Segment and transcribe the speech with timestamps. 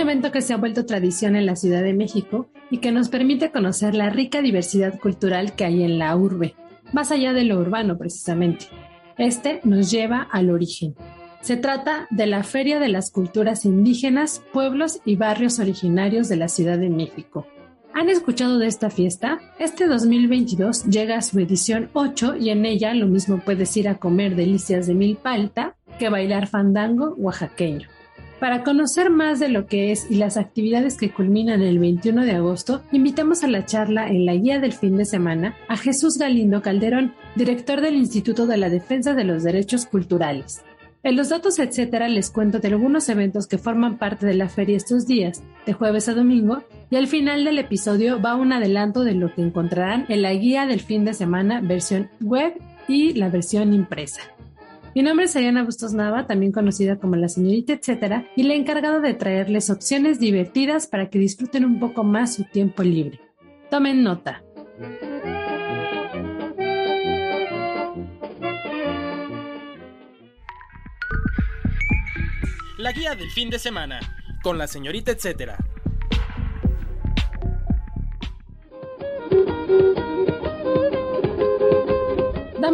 [0.00, 3.50] evento que se ha vuelto tradición en la Ciudad de México y que nos permite
[3.50, 6.54] conocer la rica diversidad cultural que hay en la urbe,
[6.92, 8.66] más allá de lo urbano precisamente.
[9.18, 10.94] Este nos lleva al origen.
[11.40, 16.48] Se trata de la Feria de las Culturas Indígenas, Pueblos y Barrios Originarios de la
[16.48, 17.46] Ciudad de México.
[17.92, 19.40] ¿Han escuchado de esta fiesta?
[19.58, 23.96] Este 2022 llega a su edición 8 y en ella lo mismo puedes ir a
[23.96, 27.88] comer delicias de milpalta que bailar fandango oaxaqueño.
[28.40, 32.32] Para conocer más de lo que es y las actividades que culminan el 21 de
[32.32, 36.62] agosto, invitamos a la charla en la guía del fin de semana a Jesús Galindo
[36.62, 40.62] Calderón, director del Instituto de la Defensa de los Derechos Culturales.
[41.02, 44.78] En los datos, etcétera, les cuento de algunos eventos que forman parte de la feria
[44.78, 49.14] estos días, de jueves a domingo, y al final del episodio va un adelanto de
[49.14, 52.54] lo que encontrarán en la guía del fin de semana, versión web
[52.88, 54.22] y la versión impresa.
[54.92, 58.98] Mi nombre es Ariana Bustos Nava, también conocida como la señorita etcétera, y la encargada
[58.98, 63.20] de traerles opciones divertidas para que disfruten un poco más su tiempo libre.
[63.70, 64.42] Tomen nota.
[72.78, 74.00] La guía del fin de semana,
[74.42, 75.56] con la señorita etcétera.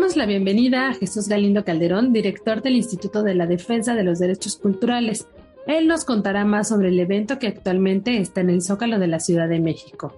[0.07, 4.21] Damos la bienvenida a Jesús Galindo Calderón, director del Instituto de la Defensa de los
[4.21, 5.27] Derechos Culturales.
[5.67, 9.19] Él nos contará más sobre el evento que actualmente está en el Zócalo de la
[9.19, 10.15] Ciudad de México.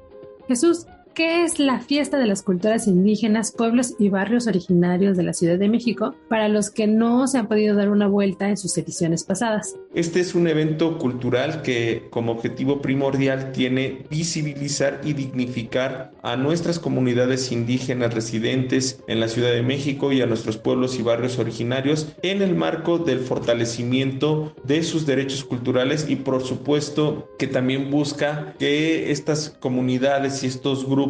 [0.46, 0.84] Jesús,
[1.18, 5.58] ¿Qué es la fiesta de las culturas indígenas, pueblos y barrios originarios de la Ciudad
[5.58, 9.24] de México para los que no se han podido dar una vuelta en sus ediciones
[9.24, 9.74] pasadas?
[9.94, 16.78] Este es un evento cultural que como objetivo primordial tiene visibilizar y dignificar a nuestras
[16.78, 22.12] comunidades indígenas residentes en la Ciudad de México y a nuestros pueblos y barrios originarios
[22.22, 28.54] en el marco del fortalecimiento de sus derechos culturales y por supuesto que también busca
[28.60, 31.07] que estas comunidades y estos grupos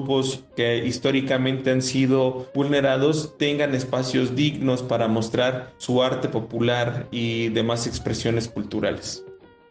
[0.57, 7.87] que históricamente han sido vulnerados tengan espacios dignos para mostrar su arte popular y demás
[7.87, 9.25] expresiones culturales.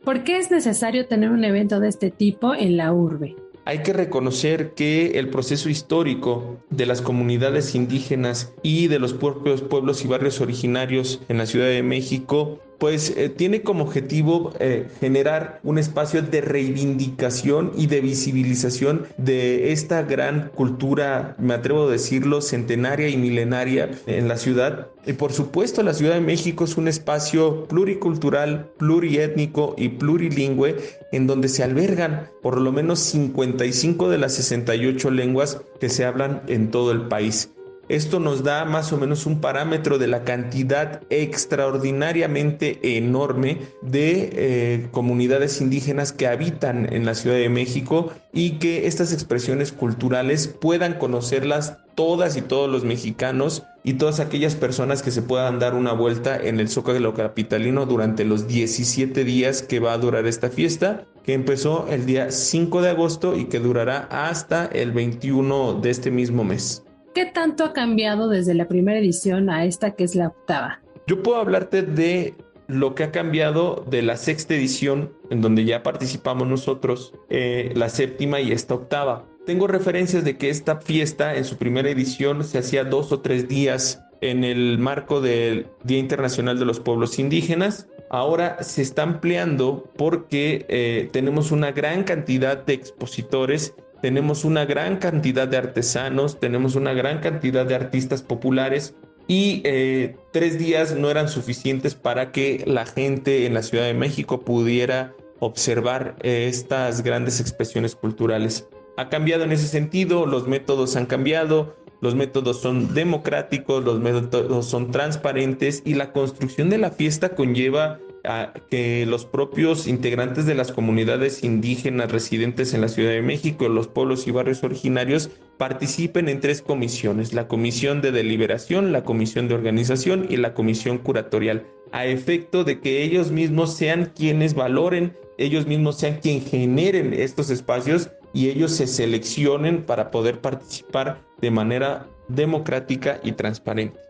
[0.04, 3.36] ¿Por qué es necesario tener un evento de este tipo en la urbe?
[3.66, 9.62] Hay que reconocer que el proceso histórico de las comunidades indígenas y de los propios
[9.62, 14.88] pueblos y barrios originarios en la Ciudad de México pues eh, tiene como objetivo eh,
[15.00, 21.92] generar un espacio de reivindicación y de visibilización de esta gran cultura, me atrevo a
[21.92, 24.88] decirlo, centenaria y milenaria en la ciudad.
[25.06, 30.76] Y por supuesto la Ciudad de México es un espacio pluricultural, pluriétnico y plurilingüe
[31.12, 36.42] en donde se albergan por lo menos 55 de las 68 lenguas que se hablan
[36.48, 37.50] en todo el país.
[37.90, 44.88] Esto nos da más o menos un parámetro de la cantidad extraordinariamente enorme de eh,
[44.92, 50.96] comunidades indígenas que habitan en la Ciudad de México y que estas expresiones culturales puedan
[50.96, 55.94] conocerlas todas y todos los mexicanos y todas aquellas personas que se puedan dar una
[55.94, 61.06] vuelta en el Zócalo Capitalino durante los 17 días que va a durar esta fiesta,
[61.24, 66.12] que empezó el día 5 de agosto y que durará hasta el 21 de este
[66.12, 66.84] mismo mes.
[67.18, 70.82] ¿Qué tanto ha cambiado desde la primera edición a esta que es la octava?
[71.08, 72.36] Yo puedo hablarte de
[72.68, 77.90] lo que ha cambiado de la sexta edición, en donde ya participamos nosotros, eh, la
[77.90, 79.26] séptima y esta octava.
[79.48, 83.48] Tengo referencias de que esta fiesta en su primera edición se hacía dos o tres
[83.48, 87.88] días en el marco del Día Internacional de los Pueblos Indígenas.
[88.12, 94.98] Ahora se está ampliando porque eh, tenemos una gran cantidad de expositores tenemos una gran
[94.98, 98.96] cantidad de artesanos, tenemos una gran cantidad de artistas populares
[99.28, 103.94] y eh, tres días no eran suficientes para que la gente en la Ciudad de
[103.94, 108.68] México pudiera observar eh, estas grandes expresiones culturales.
[108.98, 114.66] Ha cambiado en ese sentido, los métodos han cambiado, los métodos son democráticos, los métodos
[114.66, 120.54] son transparentes y la construcción de la fiesta conlleva a que los propios integrantes de
[120.54, 126.28] las comunidades indígenas residentes en la Ciudad de México, los pueblos y barrios originarios, participen
[126.30, 131.66] en tres comisiones, la comisión de deliberación, la comisión de organización y la comisión curatorial,
[131.92, 137.50] a efecto de que ellos mismos sean quienes valoren, ellos mismos sean quienes generen estos
[137.50, 144.07] espacios y ellos se seleccionen para poder participar de manera democrática y transparente.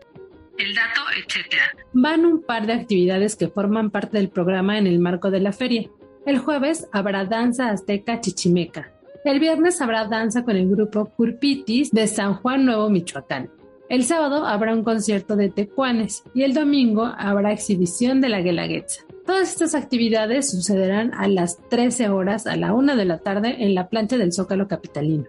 [0.58, 1.54] El dato, etc.
[1.92, 5.52] Van un par de actividades que forman parte del programa en el marco de la
[5.52, 5.88] feria.
[6.26, 8.92] El jueves habrá danza azteca chichimeca.
[9.24, 13.50] El viernes habrá danza con el grupo Curpitis de San Juan Nuevo, Michoacán.
[13.88, 19.04] El sábado habrá un concierto de tecuanes y el domingo habrá exhibición de la Guelaguetza.
[19.26, 23.74] Todas estas actividades sucederán a las 13 horas a la 1 de la tarde en
[23.74, 25.26] la plancha del Zócalo Capitalino.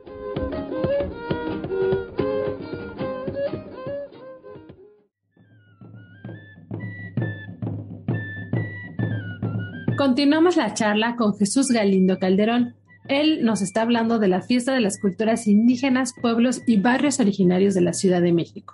[9.99, 12.73] Continuamos la charla con Jesús Galindo Calderón.
[13.09, 17.73] Él nos está hablando de la fiesta de las culturas indígenas, pueblos y barrios originarios
[17.73, 18.73] de la Ciudad de México.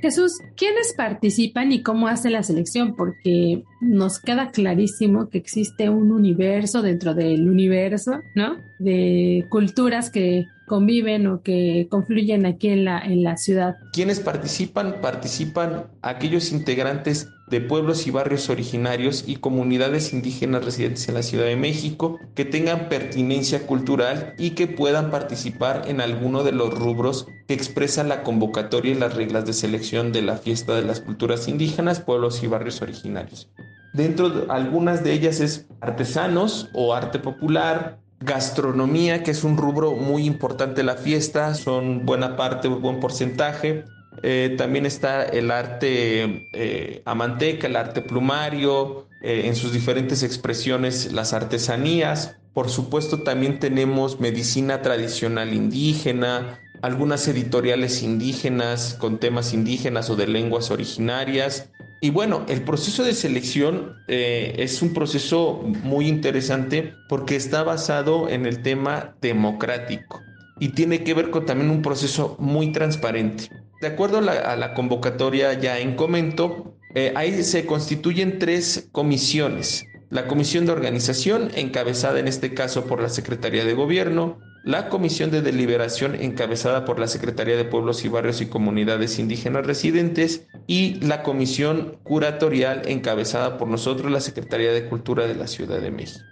[0.00, 2.94] Jesús, ¿quiénes participan y cómo hace la selección?
[2.94, 8.56] Porque nos queda clarísimo que existe un universo dentro del universo, ¿no?
[8.78, 13.74] De culturas que conviven o que confluyen aquí en la, en la ciudad.
[13.92, 15.00] ¿Quiénes participan?
[15.02, 21.46] Participan aquellos integrantes de pueblos y barrios originarios y comunidades indígenas residentes en la Ciudad
[21.46, 27.26] de México que tengan pertinencia cultural y que puedan participar en alguno de los rubros
[27.48, 31.48] que expresan la convocatoria y las reglas de selección de la fiesta de las culturas
[31.48, 33.50] indígenas, pueblos y barrios originarios.
[33.92, 39.92] Dentro de algunas de ellas es artesanos o arte popular, gastronomía, que es un rubro
[39.92, 43.84] muy importante de la fiesta, son buena parte, un buen porcentaje.
[44.22, 51.12] Eh, también está el arte eh, amanteca, el arte plumario, eh, en sus diferentes expresiones,
[51.12, 52.36] las artesanías.
[52.52, 60.26] Por supuesto, también tenemos medicina tradicional indígena, algunas editoriales indígenas con temas indígenas o de
[60.26, 61.70] lenguas originarias.
[62.02, 68.28] Y bueno, el proceso de selección eh, es un proceso muy interesante porque está basado
[68.30, 70.20] en el tema democrático
[70.58, 73.50] y tiene que ver con también un proceso muy transparente.
[73.82, 79.84] De acuerdo a la, convocatoria ya en comento, eh, ahí se constituyen tres comisiones.
[80.08, 85.30] La comisión de organización, encabezada en este caso por la Secretaría de Gobierno, la Comisión
[85.30, 90.94] de Deliberación encabezada por la Secretaría de Pueblos y Barrios y Comunidades Indígenas Residentes y
[91.00, 96.24] la Comisión Curatorial encabezada por nosotros, la Secretaría de Cultura de la Ciudad de México.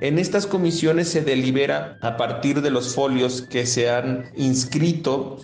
[0.00, 5.38] En estas comisiones se delibera a partir de los folios que se han inscrito.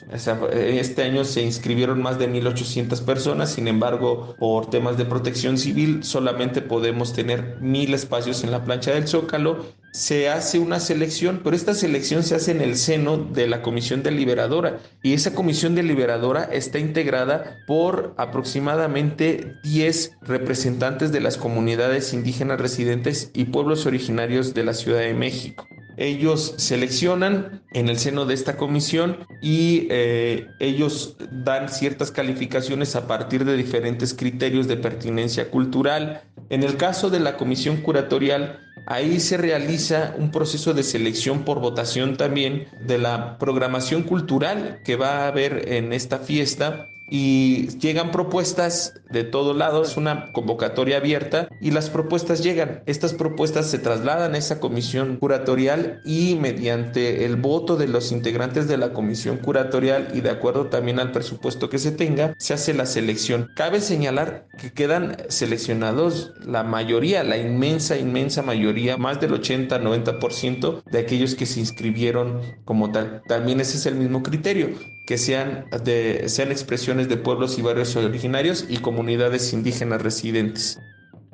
[0.53, 6.03] Este año se inscribieron más de 1.800 personas, sin embargo, por temas de protección civil
[6.03, 11.57] solamente podemos tener mil espacios en la plancha del Zócalo se hace una selección, pero
[11.57, 16.45] esta selección se hace en el seno de la comisión deliberadora y esa comisión deliberadora
[16.45, 24.65] está integrada por aproximadamente 10 representantes de las comunidades indígenas residentes y pueblos originarios de
[24.65, 25.67] la Ciudad de México.
[26.01, 33.07] Ellos seleccionan en el seno de esta comisión y eh, ellos dan ciertas calificaciones a
[33.07, 36.23] partir de diferentes criterios de pertinencia cultural.
[36.49, 41.61] En el caso de la comisión curatorial, Ahí se realiza un proceso de selección por
[41.61, 48.13] votación también de la programación cultural que va a haber en esta fiesta y llegan
[48.13, 52.83] propuestas de todos lados, es una convocatoria abierta y las propuestas llegan.
[52.87, 58.69] Estas propuestas se trasladan a esa comisión curatorial y mediante el voto de los integrantes
[58.69, 62.73] de la comisión curatorial y de acuerdo también al presupuesto que se tenga, se hace
[62.75, 63.49] la selección.
[63.57, 70.99] Cabe señalar que quedan seleccionados la mayoría, la inmensa, inmensa mayoría, más del 80-90% de
[70.99, 73.23] aquellos que se inscribieron como tal.
[73.27, 74.71] También ese es el mismo criterio
[75.11, 80.79] que sean, de, sean expresiones de pueblos y barrios originarios y comunidades indígenas residentes.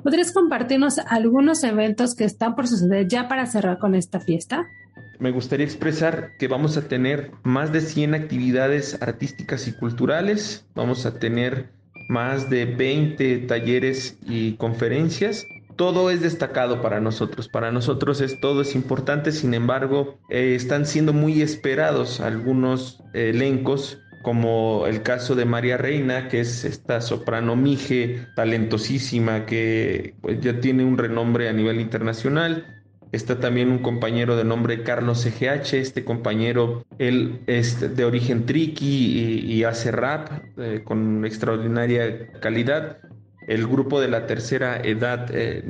[0.01, 4.65] ¿Podrías compartirnos algunos eventos que están por suceder ya para cerrar con esta fiesta?
[5.19, 11.05] Me gustaría expresar que vamos a tener más de 100 actividades artísticas y culturales, vamos
[11.05, 11.69] a tener
[12.09, 15.45] más de 20 talleres y conferencias
[15.77, 17.47] todo es destacado para nosotros.
[17.47, 23.99] Para nosotros es todo es importante, sin embargo, eh, están siendo muy esperados algunos elencos
[24.23, 30.59] como el caso de María Reina, que es esta soprano mije talentosísima que pues, ya
[30.59, 32.65] tiene un renombre a nivel internacional.
[33.13, 35.75] Está también un compañero de nombre Carlos CGH.
[35.75, 42.97] Este compañero, él es de origen triqui y, hace rap eh, con extraordinaria calidad.
[43.47, 45.63] El grupo de la tercera edad eh,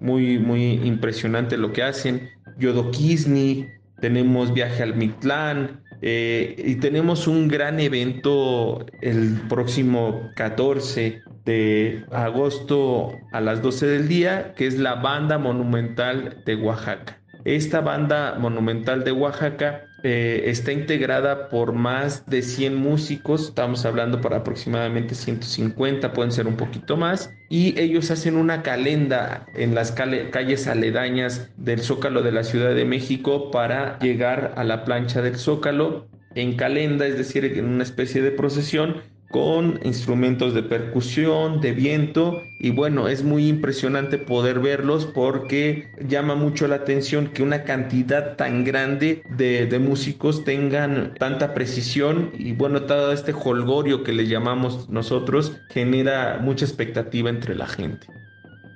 [0.00, 2.28] muy, muy impresionante lo que hacen.
[2.58, 3.66] Yodokisni,
[4.00, 13.12] tenemos Viaje al Mictlán, eh, y tenemos un gran evento el próximo 14 de agosto
[13.32, 17.23] a las 12 del día, que es la Banda Monumental de Oaxaca.
[17.44, 24.20] Esta banda monumental de Oaxaca eh, está integrada por más de 100 músicos, estamos hablando
[24.20, 29.92] para aproximadamente 150, pueden ser un poquito más, y ellos hacen una calenda en las
[29.92, 35.36] calles aledañas del Zócalo de la Ciudad de México para llegar a la plancha del
[35.36, 39.02] Zócalo en calenda, es decir, en una especie de procesión
[39.34, 46.36] con instrumentos de percusión, de viento y bueno, es muy impresionante poder verlos porque llama
[46.36, 52.52] mucho la atención que una cantidad tan grande de, de músicos tengan tanta precisión y
[52.52, 58.06] bueno, todo este holgorio que le llamamos nosotros genera mucha expectativa entre la gente.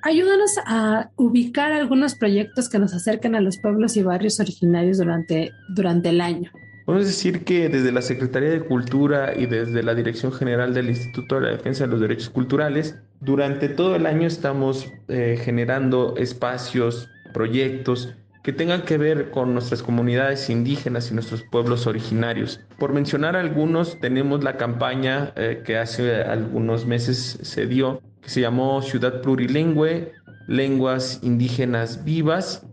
[0.02, 5.52] Ayúdanos a ubicar algunos proyectos que nos acerquen a los pueblos y barrios originarios durante,
[5.68, 6.50] durante el año.
[6.88, 11.34] Podemos decir que desde la Secretaría de Cultura y desde la Dirección General del Instituto
[11.34, 17.10] de la Defensa de los Derechos Culturales, durante todo el año estamos eh, generando espacios,
[17.34, 22.58] proyectos que tengan que ver con nuestras comunidades indígenas y nuestros pueblos originarios.
[22.78, 28.40] Por mencionar algunos, tenemos la campaña eh, que hace algunos meses se dio, que se
[28.40, 30.12] llamó Ciudad Plurilingüe,
[30.46, 32.66] Lenguas Indígenas Vivas,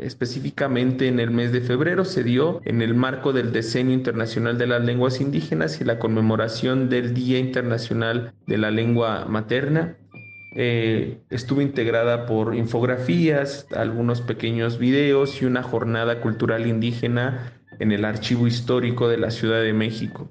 [0.00, 4.66] específicamente en el mes de febrero se dio en el marco del Decenio Internacional de
[4.66, 9.96] las Lenguas Indígenas y la conmemoración del Día Internacional de la Lengua Materna.
[10.56, 18.04] Eh, estuvo integrada por infografías, algunos pequeños videos y una jornada cultural indígena en el
[18.04, 20.30] Archivo Histórico de la Ciudad de México.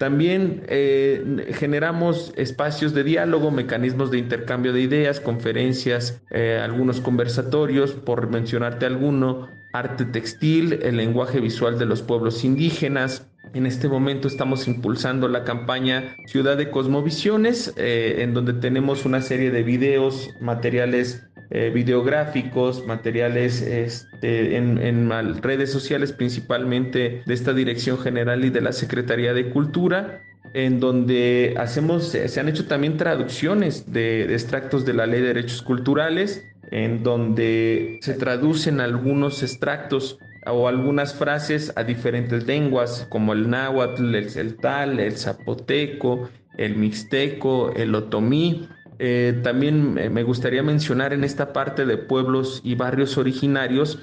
[0.00, 7.92] También eh, generamos espacios de diálogo, mecanismos de intercambio de ideas, conferencias, eh, algunos conversatorios,
[7.92, 13.26] por mencionarte alguno, arte textil, el lenguaje visual de los pueblos indígenas.
[13.52, 19.20] En este momento estamos impulsando la campaña Ciudad de Cosmovisiones, eh, en donde tenemos una
[19.20, 25.10] serie de videos, materiales eh, videográficos, materiales este, en,
[25.42, 30.22] redes sociales principalmente de esta Dirección General y de la Secretaría de Cultura,
[30.54, 35.62] en donde hacemos, se han hecho también traducciones de, extractos de la Ley de Derechos
[35.62, 43.50] Culturales, en donde se traducen algunos extractos o algunas frases a diferentes lenguas, como el
[43.50, 48.68] náhuatl, el celtal, el zapoteco, el mixteco, el otomí,
[49.02, 53.98] eh, también me gustaría mencionar en esta parte de pueblos y barrios originarios,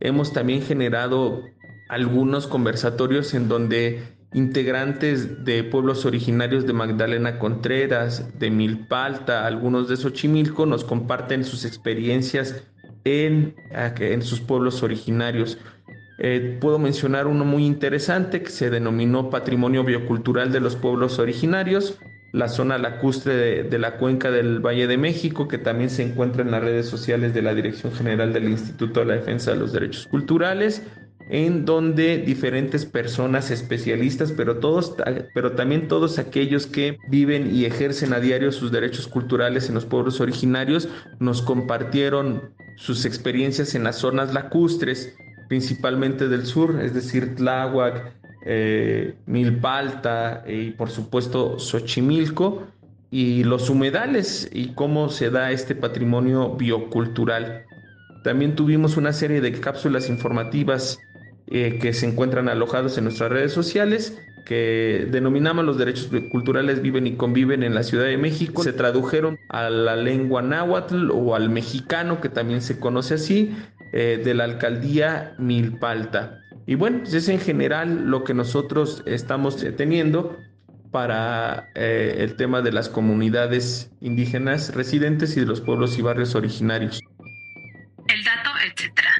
[0.00, 1.42] hemos también generado
[1.88, 4.02] algunos conversatorios en donde
[4.34, 11.64] integrantes de pueblos originarios de Magdalena Contreras, de Milpalta, algunos de Xochimilco, nos comparten sus
[11.64, 12.62] experiencias
[13.04, 13.54] en,
[14.20, 15.56] sus pueblos originarios.
[16.18, 21.98] Eh, puedo mencionar uno muy interesante que se denominó Patrimonio Biocultural de los Pueblos Originarios,
[22.34, 26.50] la zona lacustre de, la cuenca del Valle de México, que también se encuentra en
[26.50, 30.08] las redes sociales de la Dirección General del Instituto de la Defensa de los Derechos
[30.08, 30.82] Culturales,
[31.30, 34.96] en donde diferentes personas especialistas, pero todos,
[35.32, 39.84] pero también todos aquellos que viven y ejercen a diario sus derechos culturales en los
[39.84, 40.88] pueblos originarios,
[41.20, 45.14] nos compartieron sus experiencias en las zonas lacustres,
[45.48, 52.66] principalmente del sur, es decir, Tláhuac, eh, Milpalta y por supuesto Xochimilco
[53.10, 57.64] y los humedales y cómo se da este patrimonio biocultural.
[58.22, 60.98] También tuvimos una serie de cápsulas informativas
[61.46, 67.06] eh, que se encuentran alojados en nuestras redes sociales que denominamos los derechos culturales viven
[67.06, 68.62] y conviven en la Ciudad de México.
[68.62, 73.56] Se tradujeron a la lengua náhuatl o al mexicano, que también se conoce así,
[73.92, 76.40] eh, de la alcaldía Milpalta.
[76.66, 80.36] Y bueno, pues es en general lo que nosotros estamos teniendo
[80.90, 86.36] para eh, el tema de las comunidades indígenas residentes y de los pueblos y barrios
[86.36, 87.00] originarios.
[88.06, 89.10] El dato, etcétera.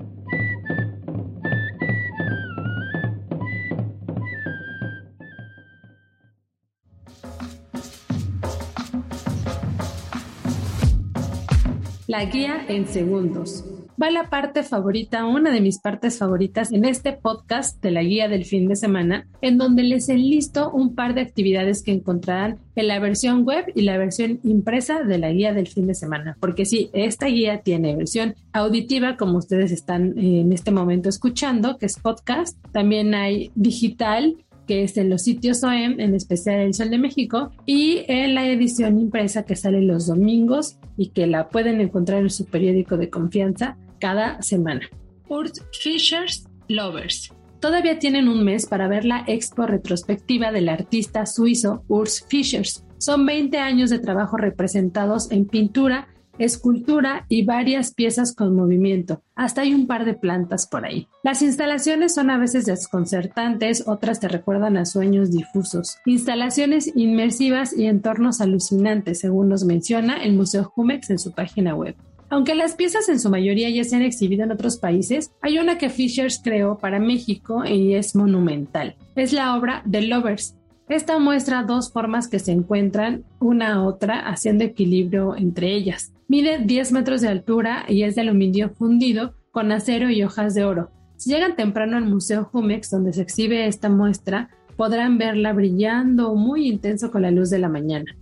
[12.10, 13.64] La guía en segundos.
[14.02, 18.26] va la parte favorita, una de mis partes favoritas en este podcast de la guía
[18.26, 22.88] del fin de semana, en donde les enlisto un par de actividades que encontrarán en
[22.88, 26.36] la versión web y la versión impresa de la guía del fin de semana.
[26.40, 31.78] Porque sí, esta guía tiene versión auditiva, como ustedes están eh, en este momento escuchando,
[31.78, 32.58] que es podcast.
[32.72, 34.36] También hay digital
[34.70, 38.46] que es en los sitios OEM, en especial El Sol de México, y en la
[38.46, 43.10] edición impresa que sale los domingos y que la pueden encontrar en su periódico de
[43.10, 44.82] confianza cada semana.
[45.28, 47.34] Urt Fishers Lovers.
[47.58, 52.84] Todavía tienen un mes para ver la expo retrospectiva del artista suizo Urs Fischers.
[52.98, 56.06] Son 20 años de trabajo representados en pintura,
[56.38, 59.22] escultura y varias piezas con movimiento.
[59.34, 61.06] Hasta hay un par de plantas por ahí.
[61.22, 65.98] Las instalaciones son a veces desconcertantes, otras te recuerdan a sueños difusos.
[66.06, 71.94] Instalaciones inmersivas y entornos alucinantes, según nos menciona el Museo Jumex en su página web.
[72.30, 75.78] Aunque las piezas en su mayoría ya se han exhibido en otros países, hay una
[75.78, 78.94] que Fishers creó para México y es monumental.
[79.16, 80.54] Es la obra The Lovers.
[80.88, 86.12] Esta muestra dos formas que se encuentran una a otra haciendo equilibrio entre ellas.
[86.30, 90.64] Mide 10 metros de altura y es de aluminio fundido con acero y hojas de
[90.64, 90.92] oro.
[91.16, 96.68] Si llegan temprano al Museo Jumex, donde se exhibe esta muestra, podrán verla brillando muy
[96.68, 98.16] intenso con la luz de la mañana.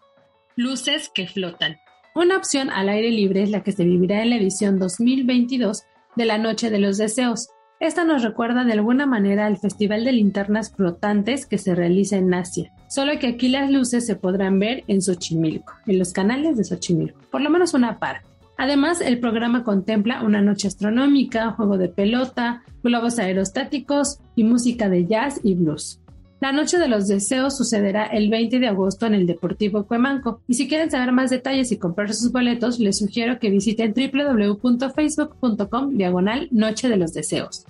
[0.58, 1.76] Luces que flotan.
[2.16, 5.84] Una opción al aire libre es la que se vivirá en la edición 2022
[6.16, 10.10] de la Noche de los Deseos, esta nos recuerda de alguna manera al Festival de
[10.10, 14.82] Linternas Flotantes que se realiza en Asia, solo que aquí las luces se podrán ver
[14.88, 18.22] en Xochimilco, en los canales de Xochimilco, por lo menos una par.
[18.56, 25.06] Además, el programa contempla una noche astronómica, juego de pelota, globos aerostáticos y música de
[25.06, 26.00] jazz y blues.
[26.40, 30.40] La Noche de los Deseos sucederá el 20 de agosto en el Deportivo Cuemanco.
[30.46, 35.96] Y si quieren saber más detalles y comprar sus boletos, les sugiero que visiten www.facebook.com
[35.96, 37.66] diagonal Noche de los Deseos.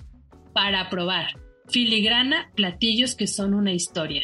[0.53, 1.39] Para probar.
[1.67, 4.21] Filigrana, platillos que son una historia.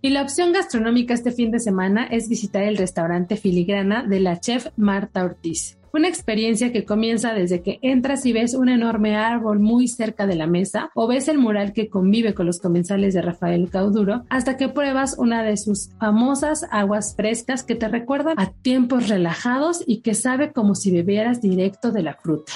[0.00, 4.38] Y la opción gastronómica este fin de semana es visitar el restaurante Filigrana de la
[4.38, 5.77] chef Marta Ortiz.
[5.92, 10.34] Una experiencia que comienza desde que entras y ves un enorme árbol muy cerca de
[10.34, 14.58] la mesa o ves el mural que convive con los comensales de Rafael Cauduro hasta
[14.58, 20.02] que pruebas una de sus famosas aguas frescas que te recuerdan a tiempos relajados y
[20.02, 22.52] que sabe como si bebieras directo de la fruta.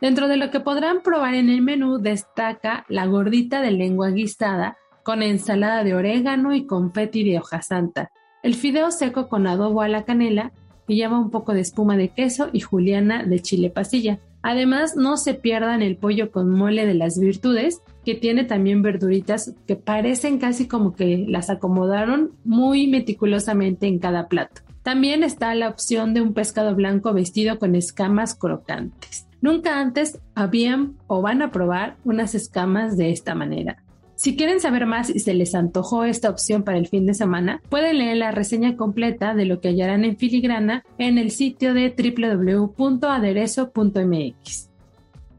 [0.00, 4.76] Dentro de lo que podrán probar en el menú destaca la gordita de lengua guisada
[5.04, 8.10] con ensalada de orégano y confeti de hoja santa,
[8.42, 10.52] el fideo seco con adobo a la canela
[10.88, 14.18] y lleva un poco de espuma de queso y juliana de chile pasilla.
[14.42, 19.54] Además, no se pierdan el pollo con mole de las virtudes, que tiene también verduritas
[19.66, 24.62] que parecen casi como que las acomodaron muy meticulosamente en cada plato.
[24.82, 29.28] También está la opción de un pescado blanco vestido con escamas crocantes.
[29.40, 33.81] Nunca antes habían o van a probar unas escamas de esta manera.
[34.22, 37.60] Si quieren saber más y se les antojó esta opción para el fin de semana,
[37.68, 41.90] pueden leer la reseña completa de lo que hallarán en filigrana en el sitio de
[41.90, 44.68] www.aderezo.mx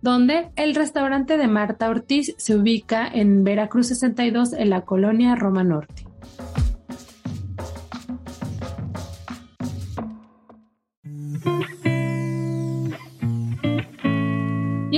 [0.02, 5.64] donde el restaurante de Marta Ortiz se ubica en Veracruz 62 en la colonia Roma
[5.64, 6.04] Norte.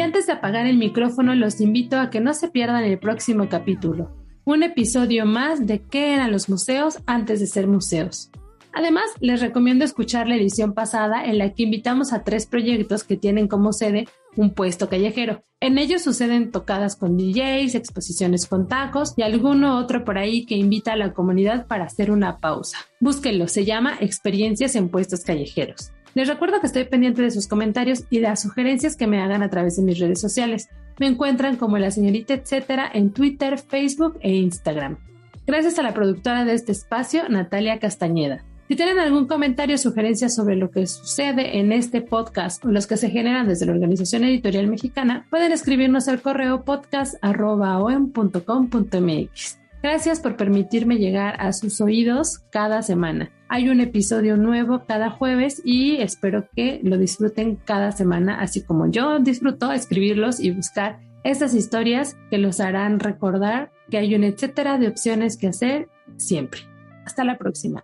[0.02, 4.12] Antes de apagar el micrófono, los invito a que no se pierdan el próximo capítulo,
[4.44, 8.30] un episodio más de qué eran los museos antes de ser museos.
[8.74, 13.16] Además, les recomiendo escuchar la edición pasada en la que invitamos a tres proyectos que
[13.16, 15.44] tienen como sede un puesto callejero.
[15.62, 20.56] En ellos suceden tocadas con DJs, exposiciones con tacos y alguno otro por ahí que
[20.56, 22.80] invita a la comunidad para hacer una pausa.
[23.00, 25.94] Búsquenlo, se llama Experiencias en Puestos Callejeros.
[26.16, 29.44] Les recuerdo que estoy pendiente de sus comentarios y de las sugerencias que me hagan
[29.44, 30.70] a través de mis redes sociales.
[30.98, 34.98] Me encuentran como la señorita etcétera en Twitter, Facebook e Instagram.
[35.46, 38.46] Gracias a la productora de este espacio, Natalia Castañeda.
[38.70, 42.88] Si tienen algún comentario o sugerencia sobre lo que sucede en este podcast o los
[42.88, 49.60] que se generan desde la Organización Editorial Mexicana, pueden escribirnos al correo podcast.com.mx.
[49.84, 53.35] Gracias por permitirme llegar a sus oídos cada semana.
[53.56, 58.92] Hay un episodio nuevo cada jueves y espero que lo disfruten cada semana, así como
[58.92, 64.78] yo disfruto escribirlos y buscar estas historias que los harán recordar que hay un etcétera
[64.78, 65.88] de opciones que hacer
[66.18, 66.64] siempre.
[67.06, 67.82] Hasta la próxima.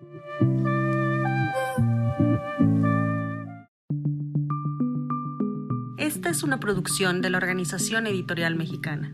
[5.97, 9.13] Esta es una producción de la Organización Editorial Mexicana.